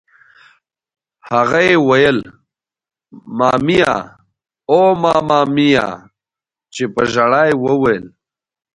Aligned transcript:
هغه 1.29 1.59
یې 1.67 1.75
ویل: 1.87 2.19
مامیا! 3.37 3.93
اوه 4.71 4.91
ماما 5.03 5.39
میا! 5.55 5.87
چې 6.73 6.83
په 6.93 7.01
ژړا 7.11 7.41
یې 7.49 7.55
وویل. 7.63 8.05